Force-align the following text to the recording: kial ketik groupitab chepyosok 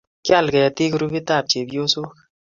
kial 0.27 0.45
ketik 0.53 0.91
groupitab 0.95 1.43
chepyosok 1.51 2.09